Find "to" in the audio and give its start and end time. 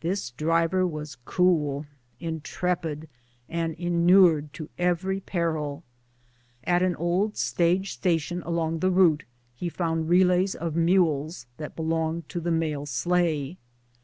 4.54-4.68, 12.30-12.40